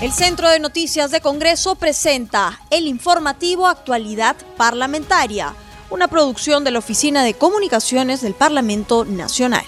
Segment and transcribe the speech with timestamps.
[0.00, 5.54] El Centro de Noticias de Congreso presenta el informativo Actualidad Parlamentaria,
[5.90, 9.64] una producción de la Oficina de Comunicaciones del Parlamento Nacional.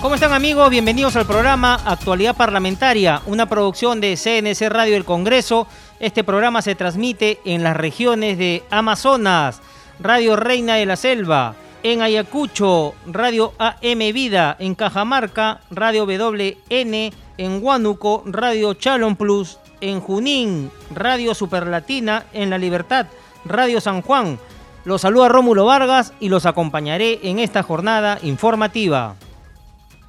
[0.00, 0.70] ¿Cómo están amigos?
[0.70, 5.66] Bienvenidos al programa Actualidad Parlamentaria, una producción de CNC Radio del Congreso.
[5.98, 9.60] Este programa se transmite en las regiones de Amazonas,
[9.98, 17.64] Radio Reina de la Selva, en Ayacucho, Radio AM Vida, en Cajamarca, Radio WN, en
[17.64, 23.06] Huánuco, Radio Chalon Plus, en Junín, Radio Superlatina, en La Libertad,
[23.44, 24.38] Radio San Juan.
[24.84, 29.16] Los saluda Rómulo Vargas y los acompañaré en esta jornada informativa.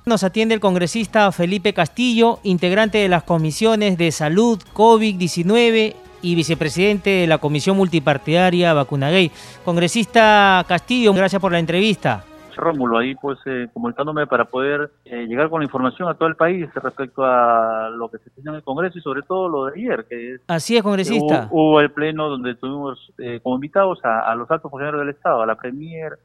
[0.05, 5.95] Nos atiende el congresista Felipe Castillo, integrante de las comisiones de salud, COVID-19
[6.27, 9.31] y vicepresidente de la Comisión Multipartidaria Vacuna Gay.
[9.63, 12.26] Congresista Castillo, gracias por la entrevista.
[12.58, 16.36] Rómulo, ahí pues eh, comunicándome para poder eh, llegar con la información a todo el
[16.36, 19.80] país respecto a lo que se tiene en el Congreso y sobre todo lo de
[19.80, 20.42] ayer, que es...
[20.47, 21.47] Así es, congresista.
[21.52, 25.45] Hubo, el pleno donde tuvimos eh, como invitados a, los altos funcionarios del Estado, a
[25.45, 26.17] la Premier,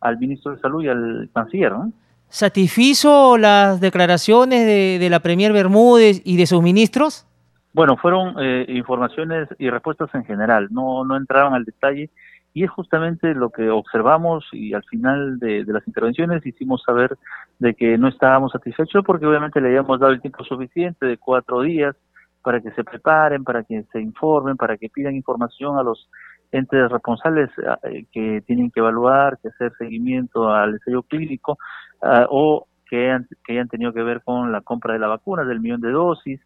[0.00, 1.92] al ministro de Salud y al canciller, ¿no?
[2.28, 7.26] ¿Satisfizo las declaraciones de, de la Premier Bermúdez y de sus ministros?
[7.72, 12.10] Bueno, fueron eh, informaciones y respuestas en general, no, no entraron al detalle
[12.52, 17.16] y es justamente lo que observamos y al final de, las intervenciones hicimos saber
[17.58, 21.62] de que no estábamos satisfechos porque obviamente le habíamos dado el tiempo suficiente de cuatro
[21.62, 21.94] días
[22.42, 26.08] para que se preparen, para que se informen, para que pidan información a los
[26.50, 27.50] entes responsables
[27.84, 31.58] eh, que tienen que evaluar, que hacer seguimiento al ensayo clínico
[32.02, 35.60] ah, o que, que hayan tenido que ver con la compra de la vacuna, del
[35.60, 36.40] millón de dosis,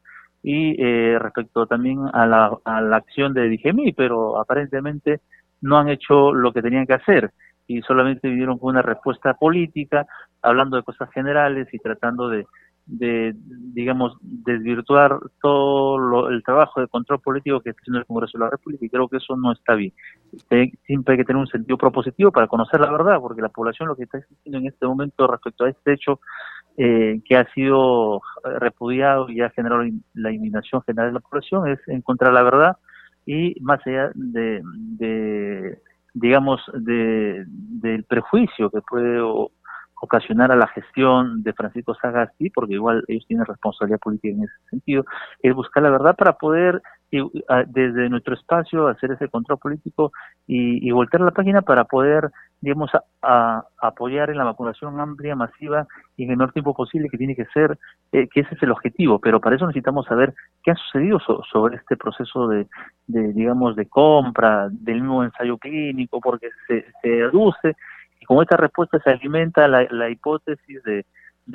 [0.45, 5.23] y eh, respecto también a la, a la acción de Digemi, pero aparentemente
[5.63, 7.33] no han hecho lo que tenían que hacer
[7.67, 10.07] y solamente vivieron con una respuesta política,
[10.43, 12.47] hablando de cosas generales y tratando de,
[12.85, 18.45] de digamos, desvirtuar todo el trabajo de control político que está haciendo el Congreso de
[18.45, 19.95] la República y creo que eso no está bien.
[20.87, 23.97] Siempre hay que tener un sentido propositivo para conocer la verdad, porque la población lo
[23.97, 26.21] que está diciendo en este momento respecto a este hecho
[26.77, 29.83] eh, que ha sido eh, repudiado y ha generado
[30.15, 32.77] la indignación general de la población es encontrar la verdad
[33.27, 35.79] y más allá de, de
[36.15, 39.21] digamos, de, del prejuicio que puede
[40.05, 44.69] ocasionar a la gestión de Francisco Sagasti, porque igual ellos tienen responsabilidad política en ese
[44.71, 45.05] sentido,
[45.43, 46.83] es buscar la verdad para poder
[47.67, 50.13] desde nuestro espacio hacer ese control político
[50.47, 52.91] y, y voltear la página para poder, digamos,
[53.23, 57.37] a, apoyar en la vacunación amplia, masiva y en el menor tiempo posible, que tiene
[57.37, 57.79] que ser,
[58.13, 61.21] eh, que ese es el objetivo, pero para eso necesitamos saber qué ha sucedido
[61.53, 62.67] sobre este proceso de,
[63.07, 67.77] de, digamos, de compra del nuevo ensayo clínico, porque se, se aduce
[68.25, 71.05] y con esta respuesta se alimenta la, hipótesis de,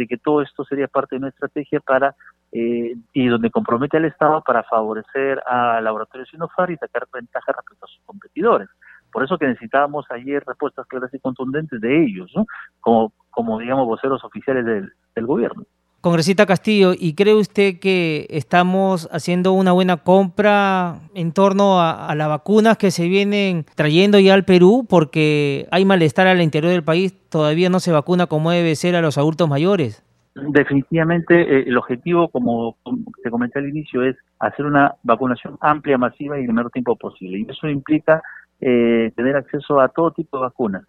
[0.08, 2.16] que todo esto sería parte de una estrategia para
[2.52, 7.86] eh, y donde compromete al Estado para favorecer a laboratorios Sinofar y sacar ventaja respecto
[7.86, 8.70] a sus competidores.
[9.12, 12.46] Por eso que necesitábamos ayer respuestas claras y contundentes de ellos, ¿no?
[12.82, 15.66] como, digamos voceros oficiales del gobierno.
[16.02, 22.30] Congresista Castillo, ¿y cree usted que estamos haciendo una buena compra en torno a, las
[22.30, 24.86] vacunas que se vienen trayendo ya al Perú?
[24.90, 29.02] Porque hay malestar al interior del país, todavía no se vacuna como debe ser a
[29.02, 30.02] los adultos mayores.
[30.36, 32.78] Definitivamente eh, el objetivo, como
[33.22, 36.96] te comenté al inicio, es hacer una vacunación amplia, masiva y en el menor tiempo
[36.96, 37.40] posible.
[37.40, 38.24] Y eso implica
[38.62, 40.84] eh, tener acceso a todo tipo de vacunas.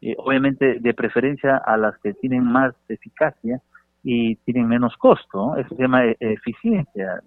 [0.00, 3.60] Eh, obviamente, de preferencia a las que tienen más eficacia,
[4.08, 7.20] y tienen menos costo, eso se llama e-, eficiencia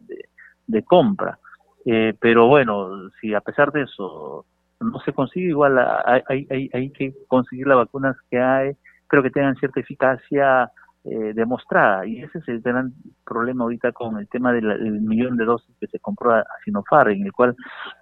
[0.65, 1.37] de, compra.
[1.85, 4.45] Eh, pero bueno, si a pesar de eso
[4.79, 8.77] no se consigue, igual hay, hay, hay que conseguir las vacunas que hay,
[9.09, 10.71] pero que tengan cierta eficacia
[11.03, 12.05] eh, demostrada.
[12.05, 12.93] Y ese es el gran
[13.25, 17.25] problema ahorita con el tema del millón de dosis que se compró a, Sinopharm, en
[17.25, 17.57] el cual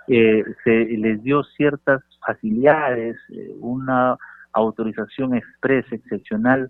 [0.08, 3.18] eh, se les dio ciertas facilidades,
[3.60, 4.16] una
[4.54, 6.70] autorización expresa, excepcional,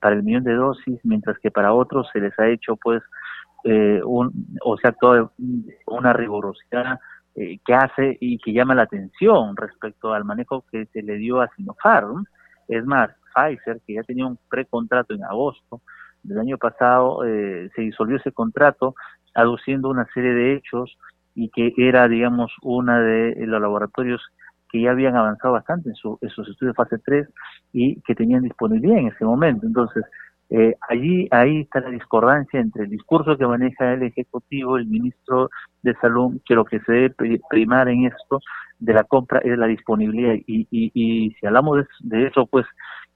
[0.00, 3.02] para el millón de dosis, mientras que para otros se les ha hecho pues
[3.64, 4.32] eh, un,
[4.64, 5.30] o sea, toda
[5.86, 6.98] una rigurosidad
[7.34, 11.40] eh, que hace y que llama la atención respecto al manejo que se le dio
[11.40, 12.24] a Sinopharm.
[12.68, 15.80] Es más, Pfizer, que ya tenía un precontrato en agosto
[16.22, 18.94] del año pasado, eh, se disolvió ese contrato
[19.34, 20.98] aduciendo una serie de hechos
[21.34, 24.20] y que era, digamos, una de los laboratorios
[24.70, 27.28] que ya habían avanzado bastante en, sus estudios fase 3
[27.72, 29.66] y que tenían disponibilidad en ese momento.
[29.66, 30.04] Entonces,
[30.50, 35.50] eh, allí ahí está la discordancia entre el discurso que maneja el Ejecutivo, el Ministro
[35.82, 37.14] de Salud, que lo que se debe
[37.48, 38.40] primar en esto
[38.78, 40.34] de la compra es la disponibilidad.
[40.46, 42.66] Y, y, y si hablamos de, eso, pues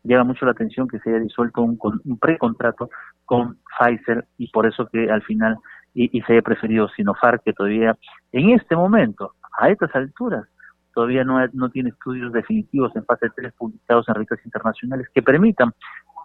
[0.05, 2.91] llama mucho la atención que se haya disuelto un, un precontrato
[3.25, 5.57] con Pfizer y por eso que al final
[5.95, 7.97] y, se haya preferido Sinopharm que todavía
[8.33, 10.45] en este momento, a estas alturas,
[10.95, 15.73] todavía no, no tiene estudios definitivos en fase 3 publicados en revistas internacionales que permitan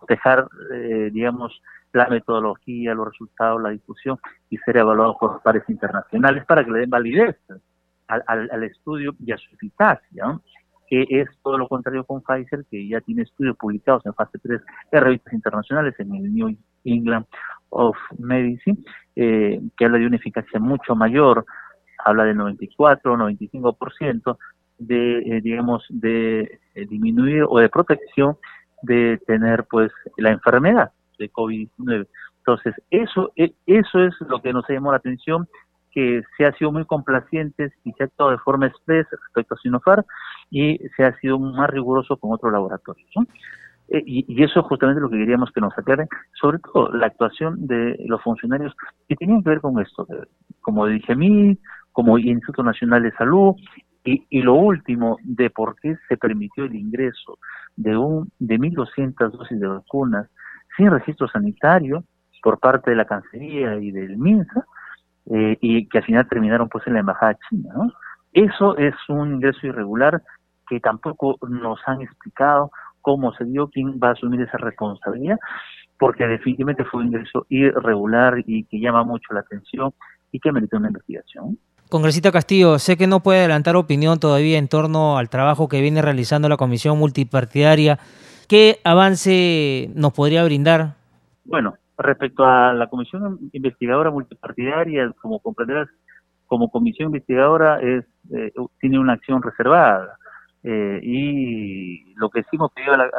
[0.07, 1.61] dejar, eh, digamos,
[1.93, 4.17] la metodología, los resultados, la discusión
[4.49, 7.37] y ser evaluados por pares internacionales para que le den validez
[8.07, 10.39] al, al, estudio y a su eficacia,
[10.87, 14.61] que es todo lo contrario con Pfizer, que ya tiene estudios publicados en fase 3
[14.91, 17.25] en revistas internacionales, en el New England
[17.69, 18.77] of Medicine,
[19.15, 21.45] eh, que habla de una eficacia mucho mayor,
[22.03, 24.37] habla del 94, 95%
[24.79, 28.37] de, eh, digamos, de eh, disminuir o de protección
[28.81, 32.07] de tener pues la enfermedad de COVID-19.
[32.39, 35.47] Entonces, eso, e, eso es lo que nos llamó la atención,
[35.91, 39.57] que se ha sido muy complacientes y se ha actuado de forma express respecto a
[39.57, 40.03] Sinopharm
[40.49, 43.09] y se ha sido más riguroso con otros laboratorios.
[43.89, 46.07] Eh, y, eso es justamente lo que queríamos que nos aclaren,
[46.39, 48.73] sobre todo la actuación de los funcionarios
[49.07, 50.07] que tenían que ver con esto,
[50.61, 51.57] como dije mí,
[51.91, 53.55] como Instituto Nacional de Salud,
[54.03, 57.37] y, y, lo último, de por qué se permitió el ingreso
[57.75, 60.27] de un de 1.200 dosis de vacunas
[60.77, 62.03] sin registro sanitario
[62.41, 64.65] por parte de la Cancillería y del MINSA,
[65.31, 67.73] eh, y que al final terminaron pues en la Embajada China.
[67.75, 67.91] ¿no?
[68.33, 70.21] Eso es un ingreso irregular
[70.67, 75.37] que tampoco nos han explicado cómo se dio, quién va a asumir esa responsabilidad,
[75.97, 79.91] porque definitivamente fue un ingreso irregular y que llama mucho la atención
[80.31, 81.57] y que merece una investigación.
[81.89, 86.03] Congresista Castillo, sé que no puede adelantar opinión todavía en torno al trabajo que viene
[86.03, 87.97] realizando la Comisión Multipartidaria.
[88.47, 90.93] ¿Qué avance nos podría brindar?
[91.45, 95.89] Bueno, respecto a la Comisión Investigadora Multipartidaria, como comprenderás,
[96.45, 98.05] como comisión investigadora es
[98.35, 100.17] eh, tiene una acción reservada
[100.63, 103.09] eh, y lo que sí hemos pedido al,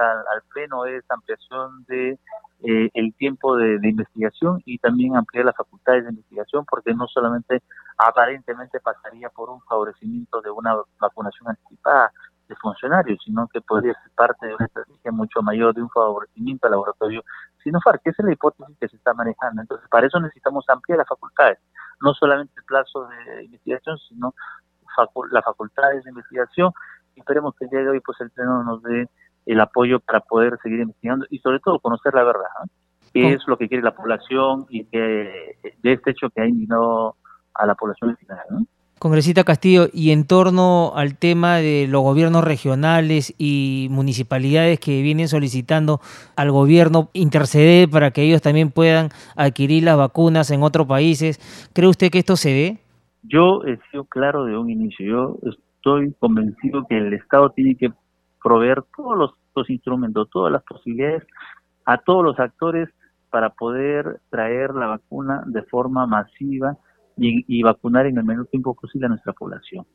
[0.53, 2.19] Pleno es ampliación de
[2.65, 7.63] eh, el tiempo de, investigación y también ampliar las facultades de investigación porque no solamente
[8.07, 12.13] aparentemente pasaría por un favorecimiento de una vacunación anticipada
[12.49, 16.67] de funcionarios, sino que podría ser parte de una estrategia mucho mayor de un favorecimiento
[16.67, 17.23] al laboratorio
[17.63, 19.63] Sinopharm, que esa es la hipótesis que se está manejando.
[19.63, 21.59] Entonces, para eso necesitamos ampliar las facultades,
[22.01, 24.35] no solamente el plazo de investigación, sino
[25.31, 26.73] las facultades de investigación
[27.21, 29.09] esperemos que el día de hoy pues el Pleno nos dé
[29.47, 32.49] el apoyo para poder seguir investigando y sobre todo conocer la verdad,
[33.13, 37.17] qué es lo que quiere la población y que de este hecho que ha indignado
[37.55, 38.47] a la población en general.
[38.51, 38.67] ¿no?
[39.01, 45.27] Congresista Castillo, y en torno al tema de los gobiernos regionales y municipalidades que vienen
[45.27, 46.01] solicitando
[46.37, 51.41] al gobierno interceder para que ellos también puedan adquirir las vacunas en otros países,
[51.73, 52.79] ¿cree usted que esto se dé?
[53.23, 55.07] Yo he sido claro de un inicio.
[55.07, 55.39] Yo
[55.77, 57.91] estoy convencido que el Estado tiene que
[58.43, 61.23] proveer todos los, instrumentos, todas las posibilidades
[61.87, 62.91] a todos los actores
[63.31, 66.77] para poder traer la vacuna de forma masiva
[67.21, 69.87] y, vacunar en el menor tiempo posible a nuestra población.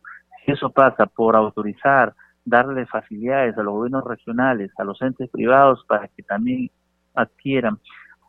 [0.45, 2.13] Si eso pasa por autorizar,
[2.43, 6.69] darle facilidades a los gobiernos regionales, a los entes privados para que también
[7.15, 7.79] adquieran,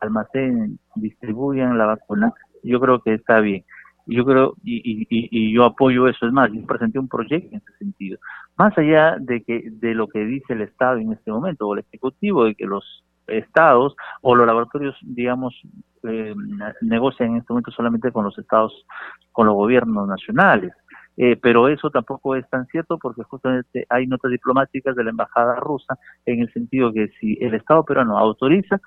[0.00, 2.32] almacenen, distribuyan la vacuna,
[2.62, 3.64] yo creo que está bien.
[4.06, 6.26] Yo creo y, y, yo apoyo eso.
[6.26, 8.18] Es más yo presenté un proyecto en ese sentido.
[8.56, 11.80] Más allá de que de lo que dice el Estado en este momento o el
[11.80, 15.54] ejecutivo de que los estados o los laboratorios digamos
[16.04, 16.34] eh,
[16.82, 18.86] negocian en este momento solamente con los estados
[19.32, 20.72] con los gobiernos nacionales
[21.16, 25.56] eh, pero eso tampoco es tan cierto porque justamente hay notas diplomáticas de la embajada
[25.56, 28.80] rusa en el sentido que si el Estado peruano autoriza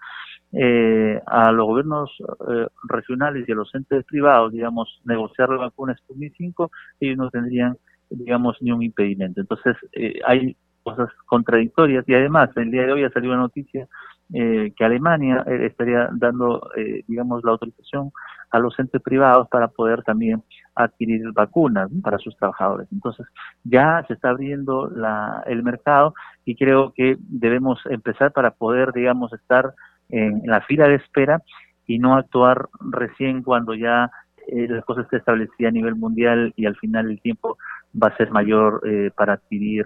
[0.52, 2.12] eh, a los gobiernos
[2.50, 7.30] eh, regionales y a los entes privados, digamos, negociar la vacuna Sputnik 5, ellos no
[7.30, 7.78] tendrían,
[8.10, 9.42] digamos, ni un impedimento.
[9.42, 13.88] Entonces, eh, hay cosas contradictorias y además, el día de hoy ha salido una noticia
[14.34, 16.70] eh, que Alemania estaría dando,
[17.08, 18.12] digamos, la autorización
[18.52, 20.44] a los entes privados para poder también
[20.76, 22.88] adquirir vacunas para sus trabajadores.
[22.92, 23.26] Entonces,
[23.64, 26.14] ya se está abriendo la, el mercado
[26.46, 29.74] y creo que debemos empezar para poder, digamos, estar
[30.10, 31.42] en, la fila de espera
[31.86, 34.10] y no actuar recién cuando ya
[34.48, 37.58] eh, la cosa esté establecida a nivel mundial y al final el tiempo
[38.02, 39.86] va a ser mayor eh, para adquirir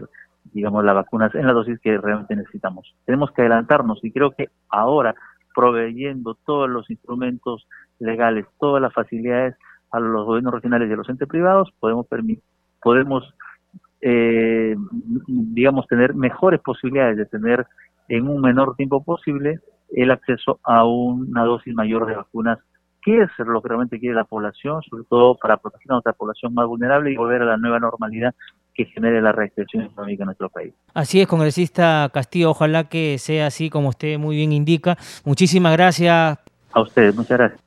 [0.51, 2.95] digamos las vacunas en la dosis que realmente necesitamos.
[3.05, 5.15] Tenemos que adelantarnos y creo que ahora
[5.55, 7.67] proveyendo todos los instrumentos
[7.99, 9.55] legales, todas las facilidades
[9.91, 12.07] a los gobiernos regionales y a los entes privados, podemos
[12.81, 13.33] podemos
[14.01, 14.75] eh,
[15.27, 17.65] digamos tener mejores posibilidades de tener
[18.09, 19.59] en un menor tiempo posible
[19.95, 22.59] el acceso a una dosis mayor de vacunas,
[23.01, 26.53] que es lo que realmente quiere la población, sobre todo para proteger a nuestra población
[26.53, 28.33] más vulnerable y volver a la nueva normalidad
[28.73, 30.73] que genere la reactivación económica en nuestro país.
[30.93, 34.97] Así es, congresista Castillo, ojalá que sea así como usted muy bien indica.
[35.23, 36.37] Muchísimas gracias.
[36.71, 37.61] A ustedes, muchas gracias.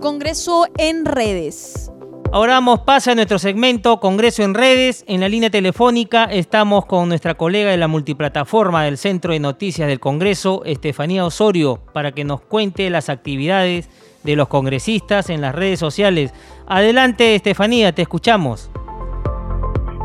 [0.00, 1.90] Congreso en redes.
[2.32, 5.04] Ahora damos paso a nuestro segmento Congreso en redes.
[5.08, 9.88] En la línea telefónica estamos con nuestra colega de la multiplataforma del Centro de Noticias
[9.88, 13.90] del Congreso, Estefanía Osorio, para que nos cuente las actividades
[14.22, 16.34] de los congresistas en las redes sociales.
[16.66, 18.70] Adelante, Estefanía, te escuchamos.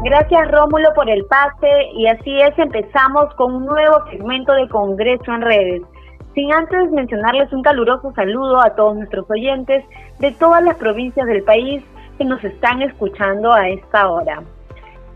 [0.03, 5.33] Gracias Rómulo por el pase y así es, empezamos con un nuevo segmento de Congreso
[5.33, 5.81] en redes.
[6.35, 9.83] Sin antes mencionarles un caluroso saludo a todos nuestros oyentes
[10.19, 11.83] de todas las provincias del país
[12.17, 14.43] que nos están escuchando a esta hora.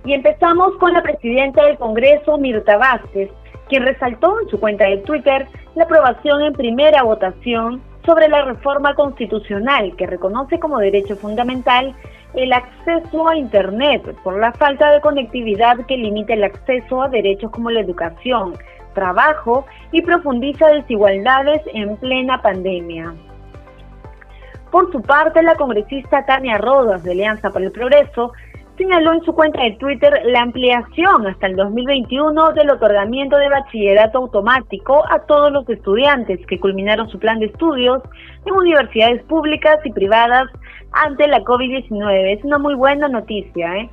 [0.05, 3.29] Y empezamos con la presidenta del Congreso, Mirta Vázquez,
[3.67, 8.95] quien resaltó en su cuenta de Twitter la aprobación en primera votación sobre la reforma
[8.95, 11.95] constitucional que reconoce como derecho fundamental
[12.33, 17.51] el acceso a Internet por la falta de conectividad que limita el acceso a derechos
[17.51, 18.55] como la educación,
[18.93, 23.13] trabajo y profundiza desigualdades en plena pandemia.
[24.71, 28.33] Por su parte, la congresista Tania Rodas de Alianza para el Progreso
[28.79, 34.19] señaló en su cuenta de Twitter la ampliación hasta el 2021 del otorgamiento de bachillerato
[34.19, 38.01] automático a todos los estudiantes que culminaron su plan de estudios
[38.45, 40.45] en universidades públicas y privadas
[40.93, 42.37] ante la COVID-19.
[42.37, 43.75] Es una muy buena noticia.
[43.75, 43.89] ¿eh?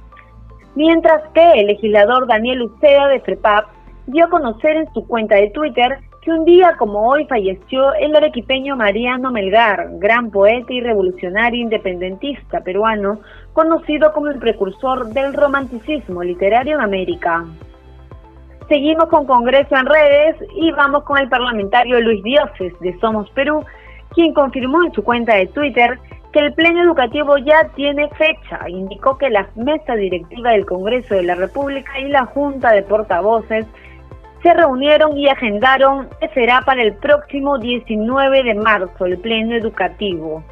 [0.76, 3.66] Mientras que el legislador Daniel Uceda de FREPAP
[4.06, 8.14] dio a conocer en su cuenta de Twitter que un día como hoy falleció el
[8.14, 13.20] arequipeño Mariano Melgar, gran poeta y revolucionario independentista peruano,
[13.56, 17.42] conocido como el precursor del romanticismo literario en América.
[18.68, 23.64] Seguimos con Congreso en redes y vamos con el parlamentario Luis Dioses de Somos Perú,
[24.10, 25.98] quien confirmó en su cuenta de Twitter
[26.34, 28.68] que el pleno educativo ya tiene fecha.
[28.68, 33.64] Indicó que la mesa directiva del Congreso de la República y la Junta de Portavoces
[34.42, 40.44] se reunieron y agendaron que será para el próximo 19 de marzo el pleno educativo.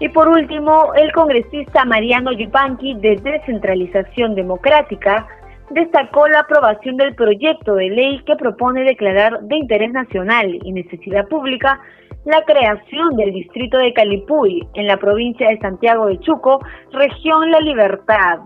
[0.00, 5.26] Y por último, el congresista Mariano Yupanqui de Descentralización Democrática
[5.70, 11.28] destacó la aprobación del proyecto de ley que propone declarar de interés nacional y necesidad
[11.28, 11.80] pública
[12.24, 16.60] la creación del distrito de Calipuy en la provincia de Santiago de Chuco,
[16.92, 18.40] región La Libertad.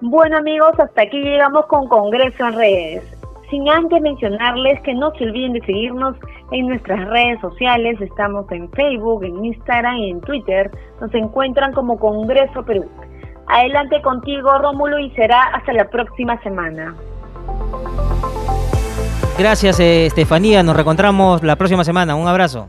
[0.00, 3.14] Bueno amigos, hasta aquí llegamos con Congreso en redes
[3.50, 6.16] sin antes mencionarles que no se olviden de seguirnos
[6.50, 8.00] en nuestras redes sociales.
[8.00, 10.70] Estamos en Facebook, en Instagram y en Twitter.
[11.00, 12.88] Nos encuentran como Congreso Perú.
[13.46, 16.94] Adelante contigo, Rómulo, y será hasta la próxima semana.
[19.38, 20.62] Gracias, eh, Estefanía.
[20.62, 22.14] Nos reencontramos la próxima semana.
[22.14, 22.68] Un abrazo.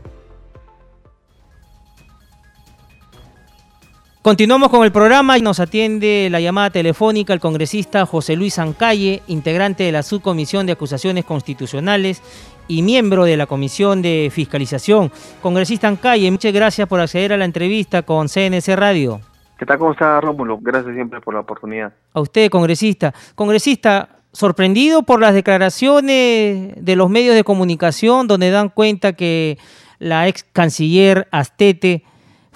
[4.26, 9.22] Continuamos con el programa y nos atiende la llamada telefónica el congresista José Luis Ancalle,
[9.28, 12.20] integrante de la Subcomisión de Acusaciones Constitucionales
[12.68, 15.10] y miembro de la Comisión de Fiscalización.
[15.42, 19.20] Congresista Ancalle, muchas gracias por acceder a la entrevista con CNC Radio.
[19.58, 19.78] ¿Qué tal?
[19.78, 20.58] ¿Cómo está Rómulo?
[20.60, 21.92] Gracias siempre por la oportunidad.
[22.12, 23.14] A usted, congresista.
[23.34, 29.56] Congresista, sorprendido por las declaraciones de los medios de comunicación donde dan cuenta que
[29.98, 32.02] la ex canciller Astete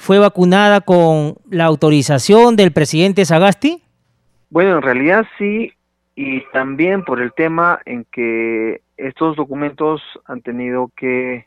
[0.00, 3.82] fue vacunada con la autorización del presidente Sagasti?
[4.48, 5.72] Bueno, en realidad sí,
[6.16, 11.46] y también por el tema en que estos documentos han tenido que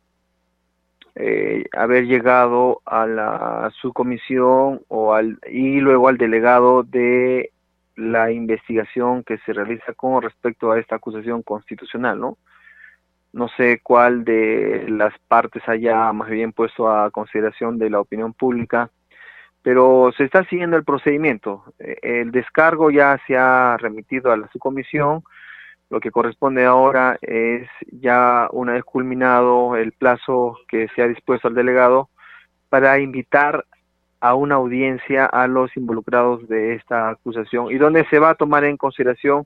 [1.15, 7.51] eh, haber llegado a la subcomisión o al, y luego al delegado de
[7.95, 12.37] la investigación que se realiza con respecto a esta acusación constitucional, ¿no?
[13.33, 18.33] no sé cuál de las partes haya más bien puesto a consideración de la opinión
[18.33, 18.91] pública,
[19.63, 21.63] pero se está siguiendo el procedimiento.
[21.79, 25.23] Eh, el descargo ya se ha remitido a la subcomisión,
[25.89, 31.47] lo que corresponde ahora es ya una vez culminado el plazo que se ha dispuesto
[31.47, 32.09] al delegado
[32.69, 33.65] para invitar
[34.19, 38.63] a una audiencia a los involucrados de esta acusación y donde se va a tomar
[38.63, 39.45] en consideración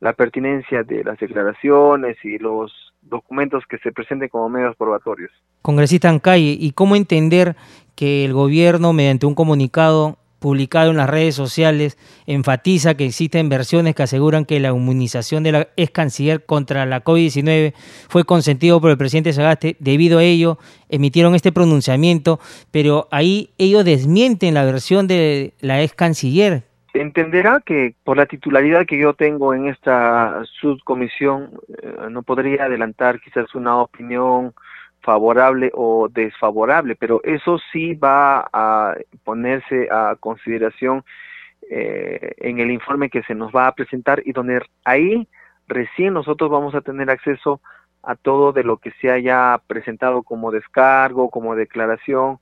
[0.00, 2.72] la pertinencia de las declaraciones y los
[3.02, 5.30] documentos que se presenten como medios probatorios.
[5.62, 7.54] Congresista Ancalle, ¿y cómo entender
[7.94, 11.96] que el gobierno, mediante un comunicado publicado en las redes sociales,
[12.26, 17.02] enfatiza que existen versiones que aseguran que la inmunización de la ex canciller contra la
[17.02, 17.72] COVID-19
[18.10, 19.74] fue consentido por el presidente Sagaste.
[19.78, 20.58] Debido a ello,
[20.90, 27.96] emitieron este pronunciamiento, pero ahí ellos desmienten la versión de la ex canciller entenderá que
[28.04, 31.50] por la titularidad que yo tengo en esta subcomisión
[31.82, 34.54] eh, no podría adelantar quizás una opinión
[35.04, 41.04] favorable o desfavorable, pero eso sí va a ponerse a consideración
[41.70, 45.28] eh, en el informe que se nos va a presentar y donde ahí
[45.68, 47.60] recién nosotros vamos a tener acceso
[48.02, 52.38] a todo de lo que se haya presentado como descargo, como declaración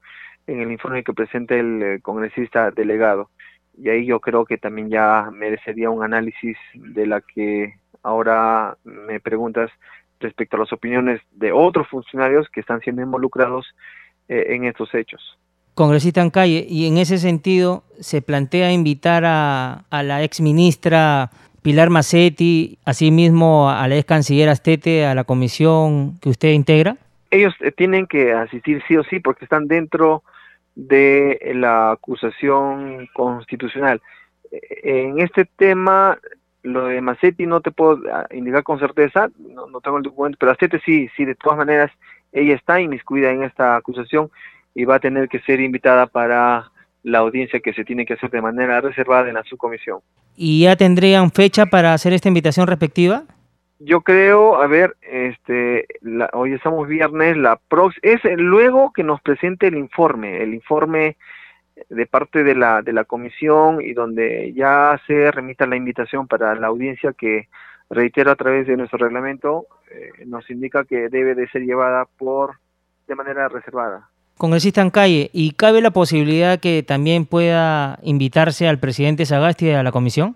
[0.46, 3.30] en el informe que presente el eh, congresista delegado.
[3.76, 9.20] Y ahí yo creo que también ya merecería un análisis de la que ahora me
[9.20, 9.70] preguntas
[10.22, 13.66] respecto a las opiniones de otros funcionarios que están siendo involucrados
[14.28, 15.38] eh, en estos hechos.
[15.74, 21.30] Congresista en calle, y en ese sentido se plantea invitar a, a la ex ministra
[21.62, 26.96] Pilar Macetti, asimismo a la ex canciller Astete, a la comisión que usted integra?
[27.30, 30.24] Ellos eh, tienen que asistir sí o sí porque están dentro
[30.74, 34.02] de la acusación constitucional.
[34.50, 36.18] Eh, en este tema,
[36.62, 40.52] lo de Macetti no te puedo ah, indicar con certeza, no, tengo el documento, pero
[40.52, 41.90] Astete sí, sí, de todas maneras,
[42.32, 44.30] ella está inmiscuida en esta acusación
[44.74, 46.70] y va a tener que ser invitada para
[47.02, 50.00] la audiencia que se tiene que hacer de manera reservada en la subcomisión.
[50.36, 53.24] ¿Y ya tendrían fecha para hacer esta invitación respectiva?
[53.80, 55.86] Yo creo, a ver, este,
[56.32, 61.16] hoy estamos viernes, la prox es luego que nos presente el informe, el informe
[61.88, 66.54] de parte de la de la comisión y donde ya se remita la invitación para
[66.54, 67.48] la audiencia que
[67.90, 72.56] reitero a través de nuestro reglamento eh, nos indica que debe de ser llevada por
[73.06, 74.08] de manera reservada
[74.42, 79.84] congresista en calle, ¿y cabe la posibilidad que también pueda invitarse al presidente Sagasti a
[79.84, 80.34] la comisión?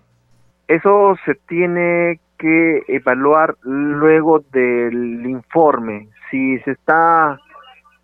[0.69, 6.09] Eso se tiene que evaluar luego del informe.
[6.31, 7.41] Si se está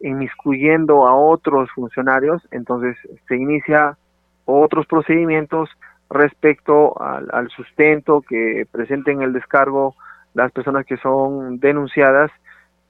[0.02, 2.96] inmiscuyendo a otros funcionarios, entonces
[3.28, 3.96] se inicia
[4.44, 5.70] otros procedimientos
[6.10, 9.94] respecto al, al sustento que presenten el descargo
[10.34, 12.30] las personas que son denunciadas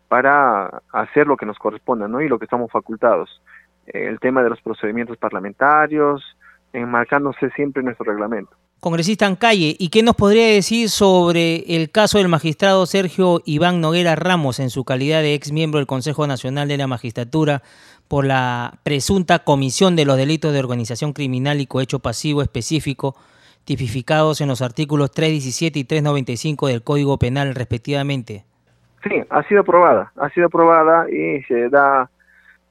[0.09, 2.21] para hacer lo que nos corresponda ¿no?
[2.21, 3.43] y lo que estamos facultados.
[3.87, 6.23] El tema de los procedimientos parlamentarios,
[6.73, 8.55] enmarcándose siempre en nuestro reglamento.
[8.83, 13.81] Congresista en calle, ¿y qué nos podría decir sobre el caso del magistrado Sergio Iván
[13.81, 17.63] Noguera Ramos en su calidad de ex miembro del Consejo Nacional de la Magistratura
[18.09, 23.15] por la presunta comisión de los delitos de organización criminal y cohecho pasivo específico
[23.65, 28.45] tipificados en los artículos 317 y 395 del Código Penal respectivamente?
[29.05, 32.11] Sí, ha sido aprobada, ha sido aprobada y se da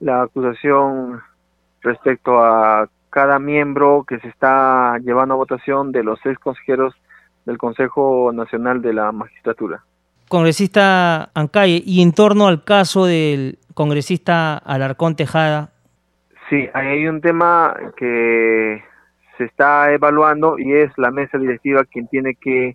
[0.02, 1.21] la acusación
[1.82, 6.95] respecto a cada miembro que se está llevando a votación de los seis consejeros
[7.45, 9.84] del Consejo Nacional de la Magistratura.
[10.30, 15.69] Congresista Ancalle, y en torno al caso del congresista Alarcón Tejada.
[16.50, 18.82] Sí, hay un tema que
[19.38, 22.74] se está evaluando y es la mesa directiva quien tiene que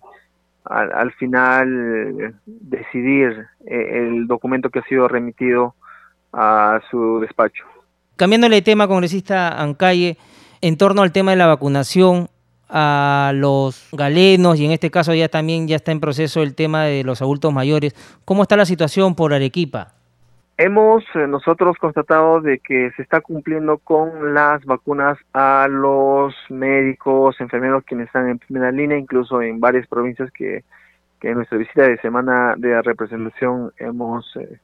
[0.65, 5.75] al, final decidir eh, el documento que ha sido remitido
[6.33, 7.63] a su despacho.
[8.17, 10.17] Cambiándole de tema, congresista Ancalle,
[10.61, 12.29] en torno al tema de la vacunación
[12.67, 16.85] a los galenos y en este caso ya también ya está en proceso el tema
[16.85, 17.93] de los adultos mayores.
[18.25, 19.93] ¿Cómo está la situación por Arequipa?
[20.57, 27.39] Hemos eh, nosotros constatado de que se está cumpliendo con las vacunas a los médicos,
[27.39, 30.63] enfermeros quienes están en primera línea, incluso en varias provincias que,
[31.21, 34.59] en nuestra visita de semana de representación hemos, eh,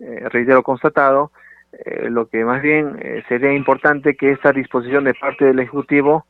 [0.00, 1.32] eh reitero, constatado.
[1.72, 6.26] Eh, lo que más bien sería importante que esta disposición de parte del Ejecutivo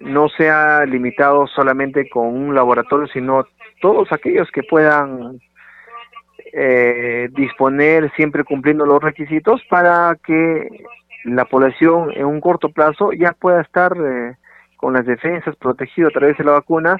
[0.00, 3.46] no sea limitado solamente con un laboratorio, sino
[3.80, 5.40] todos aquellos que puedan
[6.52, 10.68] eh, disponer siempre cumpliendo los requisitos para que
[11.24, 14.36] la población en un corto plazo ya pueda estar eh,
[14.76, 16.96] con las defensas protegido a través de la vacuna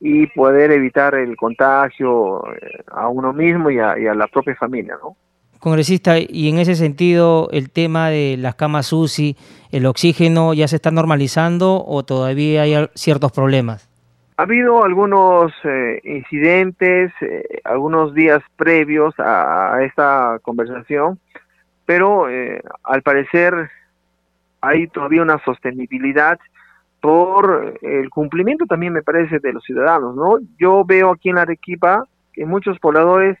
[0.00, 5.16] y poder evitar el contagio eh, a uno mismo y a, la propia familia, ¿no?
[5.58, 9.36] Congresista, y en ese sentido, el tema de las camas UCI,
[9.72, 13.88] el oxígeno, ¿ya se está normalizando o todavía hay ciertos problemas?
[14.36, 21.18] Ha habido algunos eh, incidentes, eh, algunos días previos a, esta conversación,
[21.84, 23.68] pero eh, al parecer
[24.60, 26.38] hay todavía una sostenibilidad
[27.00, 30.38] por el cumplimiento también me parece de los ciudadanos, ¿no?
[30.58, 33.38] Yo veo aquí en Arequipa que muchos pobladores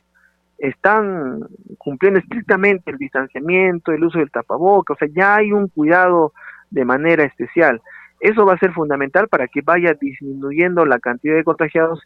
[0.58, 1.40] están
[1.78, 6.32] cumpliendo estrictamente el distanciamiento, el uso del tapaboca, o sea, ya hay un cuidado
[6.70, 7.80] de manera especial.
[8.20, 12.02] Eso va a ser fundamental para que vaya disminuyendo la cantidad de contagiados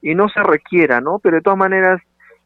[0.00, 1.18] y no se requiera, ¿no?
[1.18, 2.00] Pero de todas maneras,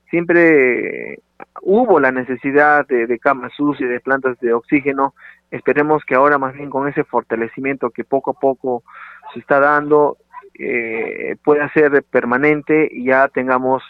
[0.09, 1.19] siempre
[1.63, 5.15] hubo la necesidad de, camas y de plantas de oxígeno.
[5.51, 8.83] Esperemos que ahora más bien con ese fortalecimiento que poco a poco
[9.35, 10.17] se está dando,
[10.59, 13.83] eh, pueda ser permanente y ya tengamos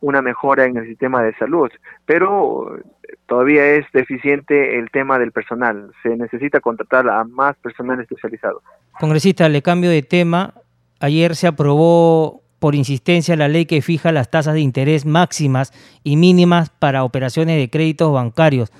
[0.00, 1.70] una mejora en el sistema de salud,
[2.04, 2.78] pero
[3.26, 5.90] todavía es deficiente el tema del personal.
[6.02, 8.62] Se necesita contratar a más personal especializado.
[8.98, 10.54] Congresista, le cambio de tema.
[11.00, 16.16] Ayer se aprobó por insistencia la ley que fija las tasas de interés máximas y
[16.16, 18.72] mínimas para operaciones de créditos bancarios.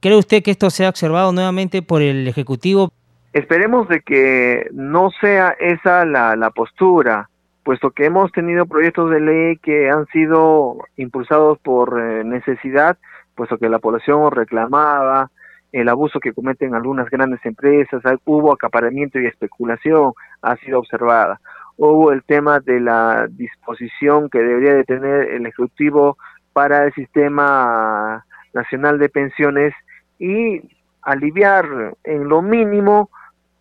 [0.00, 2.92] ¿Cree usted que esto sea observado nuevamente por el Ejecutivo?
[3.32, 7.30] Esperemos de que no sea esa la, la postura
[7.64, 12.98] puesto que hemos tenido proyectos de ley que han sido impulsados por eh, necesidad,
[13.34, 15.30] puesto que la población reclamaba
[15.72, 21.40] el abuso que cometen algunas grandes empresas, hubo acaparamiento y especulación, ha sido observada.
[21.76, 26.18] Hubo el tema de la disposición que debería de tener el Ejecutivo
[26.52, 29.72] para el sistema nacional de pensiones
[30.18, 30.60] y
[31.00, 33.08] aliviar en lo mínimo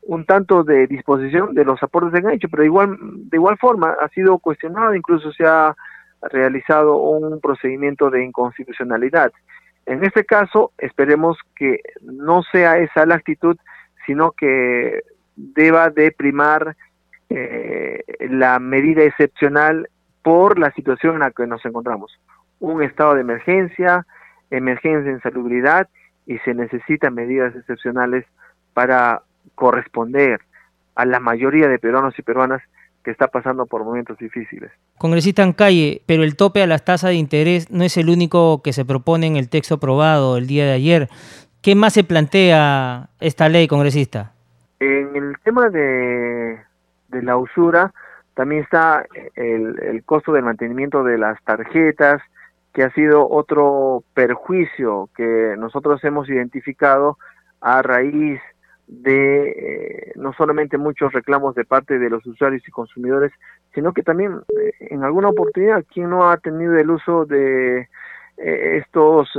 [0.04, 4.08] un tanto de disposición de los aportes de enganche, pero igual, de igual forma ha
[4.10, 5.76] sido cuestionado, incluso se ha
[6.22, 9.32] realizado un procedimiento de inconstitucionalidad.
[9.86, 13.58] En este caso, esperemos que no sea esa la actitud,
[14.06, 15.02] sino que
[15.36, 16.76] deba de primar
[17.30, 19.90] eh, la medida excepcional
[20.24, 22.20] por la situación en la que nos encontramos.
[22.60, 24.06] Un estado de emergencia,
[24.52, 25.88] emergencia en salubridad
[26.26, 28.26] y se necesitan medidas excepcionales
[28.74, 29.24] para
[29.56, 30.42] corresponder
[30.96, 32.62] a la mayoría de peruanos y peruanas
[33.04, 34.72] que está pasando por momentos difíciles.
[34.98, 38.62] Congresista en calle, pero el tope a las tasas de interés no es el único
[38.62, 41.10] que se propone en el texto aprobado el día de ayer.
[41.62, 44.34] ¿Qué más se plantea esta ley, congresista?
[44.80, 46.60] En el tema de,
[47.10, 47.94] de la usura,
[48.36, 52.22] también está el, el costo de mantenimiento de las tarjetas,
[52.74, 57.18] que ha sido otro perjuicio que nosotros hemos identificado
[57.60, 58.40] a raíz
[58.92, 63.32] de eh, no solamente muchos reclamos de parte de los usuarios y consumidores,
[63.74, 67.88] sino que también eh, en alguna oportunidad quien no ha tenido el uso de
[68.38, 69.30] eh, estos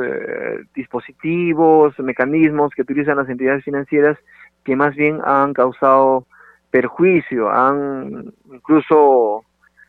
[0.74, 4.16] dispositivos, mecanismos que utilizan las entidades financieras
[4.64, 6.26] que más bien han causado
[6.70, 9.44] perjuicio, han incluso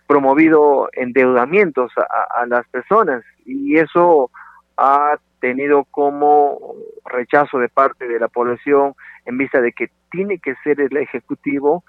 [0.08, 4.30] promovido endeudamientos a las personas y eso
[4.76, 8.94] ha tenido como rechazo de parte de la población
[9.26, 11.84] en vista de que tiene que ser el Ejecutivo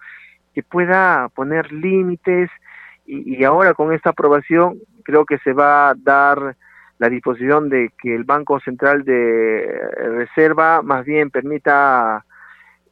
[0.55, 2.51] que pueda poner límites
[3.07, 6.57] y, ahora con esta aprobación creo que se va a dar
[6.99, 9.67] la disposición de que el Banco Central de
[10.17, 12.25] Reserva más bien permita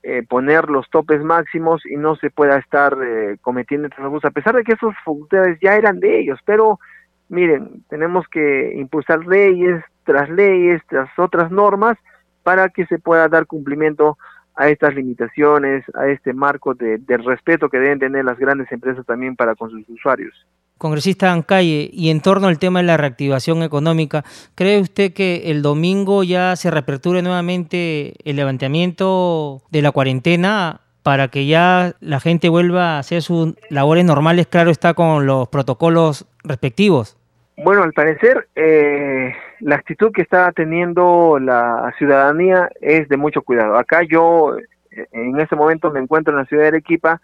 [0.03, 4.57] eh, poner los topes máximos y no se pueda estar eh, cometiendo estos a pesar
[4.57, 6.81] de que esos facultades ya eran de ellos, pero
[7.29, 11.97] miren, tenemos que impulsar leyes tras leyes, tras otras normas,
[12.43, 14.19] para que se pueda dar cumplimiento
[14.55, 19.37] a estas limitaciones, a este marco de, respeto que deben tener las grandes empresas también
[19.37, 20.35] para con sus usuarios.
[20.79, 24.25] Congresista Ancalle, y en torno al tema de la reactivación económica,
[24.57, 31.29] ¿cree usted que el domingo ya se reaperture nuevamente el levantamiento de la cuarentena para
[31.29, 34.49] que ya la gente vuelva a hacer sus labores normales?
[34.49, 37.17] Claro está con los protocolos respectivos.
[37.57, 43.77] Bueno, al parecer eh, la actitud que está teniendo la ciudadanía es de mucho cuidado.
[43.77, 47.21] Acá yo eh, en este momento me encuentro en la ciudad de Arequipa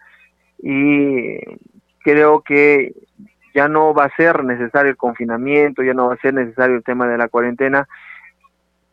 [0.59, 1.39] y
[2.03, 2.93] creo que
[3.55, 6.83] ya no va a ser necesario el confinamiento, ya no va a ser necesario el
[6.83, 7.87] tema de la cuarentena,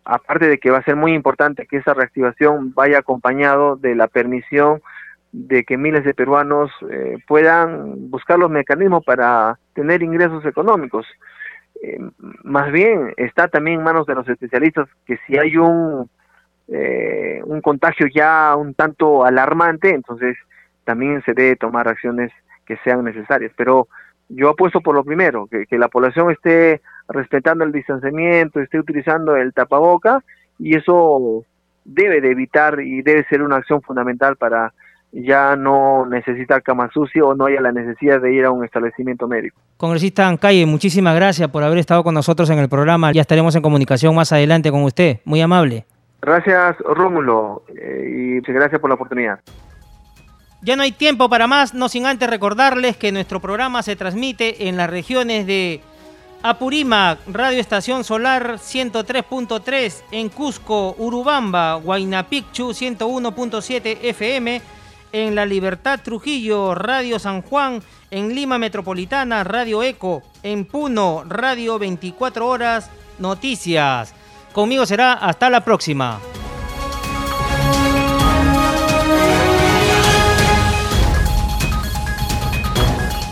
[0.05, 4.09] aparte de que va a ser muy importante que esa reactivación vaya acompañado de la
[4.09, 4.81] permisión
[5.37, 11.07] de que miles de peruanos eh, puedan buscar los mecanismos para tener ingresos económicos.
[11.83, 12.01] Eh,
[12.43, 16.09] más bien está también en manos de los especialistas que si hay un,
[16.69, 20.39] eh, un contagio ya un tanto alarmante, entonces
[20.85, 22.33] también se debe tomar acciones
[22.65, 23.53] que sean necesarias.
[23.59, 23.89] Pero
[24.31, 29.37] yo apuesto por lo primero, que, que la población esté respetando el distanciamiento, esté utilizando
[29.37, 30.25] el tapaboca
[30.59, 31.45] y eso
[31.85, 34.73] debe de evitar y debe ser una acción fundamental para
[35.25, 39.27] ya no necesita cama sucia o no haya la necesidad de ir a un establecimiento
[39.27, 39.59] médico.
[39.77, 43.13] Congresista Ancalle, muchísimas gracias por haber estado con nosotros en el programa.
[43.13, 45.21] Ya estaremos en comunicación más adelante con usted.
[45.25, 45.87] Muy amable.
[46.21, 49.41] Gracias, Rómulo, eh, y gracias por la oportunidad.
[50.63, 54.69] Ya no hay tiempo para más, no sin antes recordarles que nuestro programa se transmite
[54.69, 55.81] en las regiones de
[56.43, 64.61] Apurímac, Radio Estación Solar 103.3, en Cusco, Urubamba, Huaynapicchu 101.7 FM,
[65.25, 71.79] en La Libertad Trujillo, Radio San Juan, en Lima Metropolitana, Radio Eco, en Puno, Radio
[71.79, 74.13] 24 Horas, Noticias.
[74.53, 76.21] Conmigo será hasta la próxima.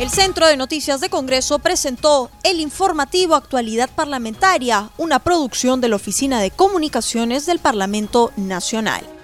[0.01, 5.97] El Centro de Noticias de Congreso presentó el informativo Actualidad Parlamentaria, una producción de la
[5.97, 9.05] Oficina de Comunicaciones del Parlamento Nacional.